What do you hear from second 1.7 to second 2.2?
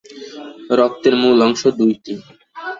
দুইটি।